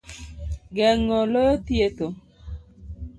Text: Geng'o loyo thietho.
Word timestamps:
Geng'o 0.75 1.19
loyo 1.31 1.55
thietho. 1.65 2.07